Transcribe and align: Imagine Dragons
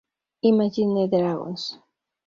Imagine 0.51 1.05
Dragons 1.13 1.63